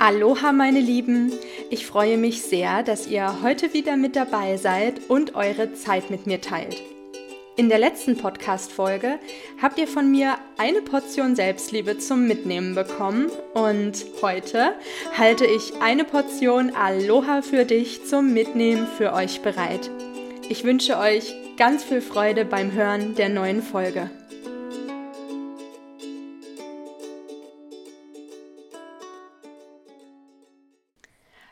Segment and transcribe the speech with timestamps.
[0.00, 1.32] Aloha meine Lieben,
[1.70, 6.24] ich freue mich sehr, dass ihr heute wieder mit dabei seid und eure Zeit mit
[6.24, 6.80] mir teilt.
[7.56, 9.18] In der letzten Podcast-Folge
[9.60, 14.72] habt ihr von mir eine Portion Selbstliebe zum Mitnehmen bekommen und heute
[15.16, 19.90] halte ich eine Portion Aloha für dich zum Mitnehmen für euch bereit.
[20.48, 24.10] Ich wünsche euch ganz viel Freude beim Hören der neuen Folge.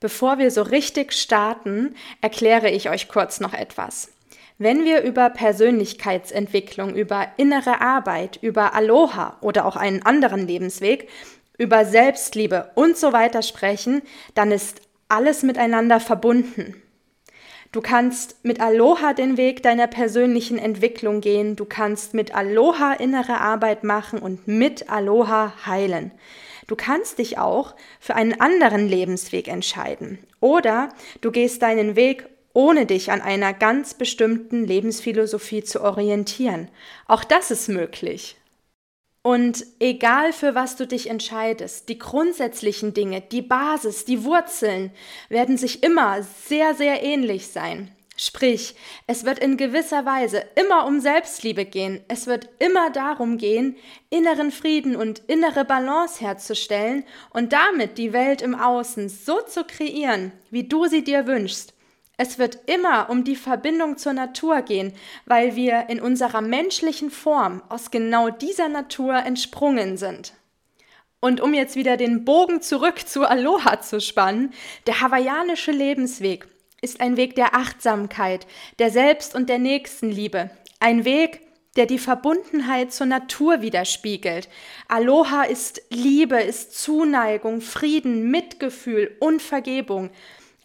[0.00, 4.12] Bevor wir so richtig starten, erkläre ich euch kurz noch etwas.
[4.56, 11.08] Wenn wir über Persönlichkeitsentwicklung, über innere Arbeit, über Aloha oder auch einen anderen Lebensweg,
[11.58, 14.02] über Selbstliebe und so weiter sprechen,
[14.34, 16.80] dann ist alles miteinander verbunden.
[17.72, 23.40] Du kannst mit Aloha den Weg deiner persönlichen Entwicklung gehen, du kannst mit Aloha innere
[23.40, 26.12] Arbeit machen und mit Aloha heilen.
[26.68, 30.18] Du kannst dich auch für einen anderen Lebensweg entscheiden.
[30.38, 30.90] Oder
[31.20, 36.68] du gehst deinen Weg ohne dich an einer ganz bestimmten Lebensphilosophie zu orientieren.
[37.06, 38.36] Auch das ist möglich.
[39.22, 44.92] Und egal für was du dich entscheidest, die grundsätzlichen Dinge, die Basis, die Wurzeln
[45.28, 47.90] werden sich immer sehr, sehr ähnlich sein.
[48.20, 48.74] Sprich,
[49.06, 52.04] es wird in gewisser Weise immer um Selbstliebe gehen.
[52.08, 53.76] Es wird immer darum gehen,
[54.10, 60.32] inneren Frieden und innere Balance herzustellen und damit die Welt im Außen so zu kreieren,
[60.50, 61.74] wie du sie dir wünschst.
[62.16, 67.62] Es wird immer um die Verbindung zur Natur gehen, weil wir in unserer menschlichen Form
[67.68, 70.32] aus genau dieser Natur entsprungen sind.
[71.20, 74.52] Und um jetzt wieder den Bogen zurück zu Aloha zu spannen,
[74.88, 76.48] der hawaiianische Lebensweg
[76.80, 78.46] ist ein Weg der Achtsamkeit,
[78.78, 80.50] der Selbst- und der Nächstenliebe.
[80.80, 81.40] Ein Weg,
[81.76, 84.48] der die Verbundenheit zur Natur widerspiegelt.
[84.88, 90.10] Aloha ist Liebe, ist Zuneigung, Frieden, Mitgefühl und Vergebung.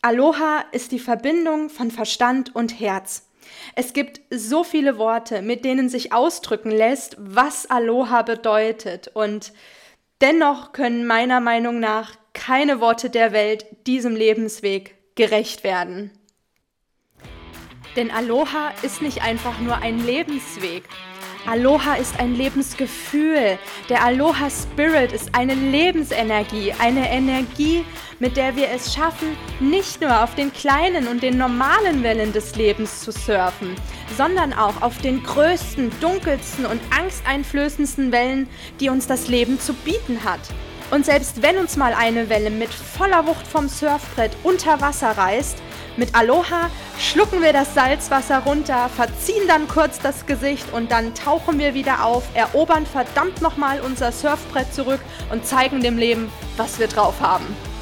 [0.02, 3.30] Aloha ist die Verbindung von Verstand und Herz.
[3.76, 9.10] Es gibt so viele Worte, mit denen sich ausdrücken lässt, was Aloha bedeutet.
[9.14, 9.54] Und
[10.22, 16.12] dennoch können meiner Meinung nach keine Worte der Welt diesem Lebensweg gerecht werden.
[17.96, 20.84] Denn Aloha ist nicht einfach nur ein Lebensweg.
[21.46, 23.60] Aloha ist ein Lebensgefühl.
[23.90, 27.84] Der Aloha Spirit ist eine Lebensenergie, eine Energie,
[28.20, 32.56] mit der wir es schaffen, nicht nur auf den kleinen und den normalen Wellen des
[32.56, 33.76] Lebens zu surfen,
[34.18, 38.48] sondern auch auf den größten, dunkelsten und angsteinflößendsten Wellen,
[38.80, 40.40] die uns das Leben zu bieten hat.
[40.94, 45.58] Und selbst wenn uns mal eine Welle mit voller Wucht vom Surfbrett unter Wasser reißt,
[45.98, 51.58] mit Aloha schlucken wir das Salzwasser runter, verziehen dann kurz das Gesicht und dann tauchen
[51.58, 55.00] wir wieder auf, erobern verdammt nochmal unser Surfbrett zurück
[55.32, 57.73] und zeigen dem Leben, was wir drauf haben.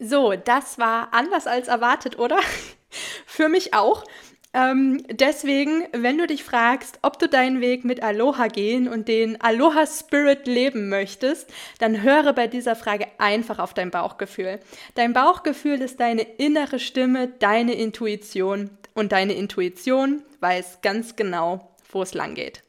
[0.00, 2.38] So, das war anders als erwartet, oder?
[3.26, 4.04] Für mich auch.
[4.52, 9.40] Ähm, deswegen, wenn du dich fragst, ob du deinen Weg mit Aloha gehen und den
[9.40, 14.58] Aloha Spirit leben möchtest, dann höre bei dieser Frage einfach auf dein Bauchgefühl.
[14.96, 22.02] Dein Bauchgefühl ist deine innere Stimme, deine Intuition und deine Intuition weiß ganz genau, wo
[22.02, 22.64] es lang geht.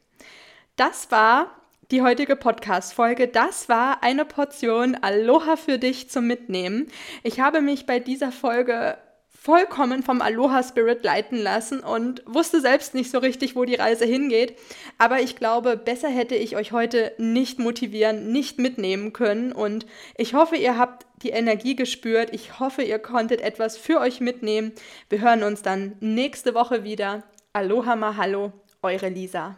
[0.76, 1.61] Das war
[1.92, 3.28] die heutige Podcast-Folge.
[3.28, 6.86] Das war eine Portion Aloha für dich zum Mitnehmen.
[7.22, 8.96] Ich habe mich bei dieser Folge
[9.28, 14.06] vollkommen vom Aloha Spirit leiten lassen und wusste selbst nicht so richtig, wo die Reise
[14.06, 14.56] hingeht.
[14.96, 19.52] Aber ich glaube, besser hätte ich euch heute nicht motivieren, nicht mitnehmen können.
[19.52, 19.84] Und
[20.16, 22.30] ich hoffe, ihr habt die Energie gespürt.
[22.32, 24.72] Ich hoffe, ihr konntet etwas für euch mitnehmen.
[25.10, 27.22] Wir hören uns dann nächste Woche wieder.
[27.52, 29.56] Aloha Mahalo, eure Lisa.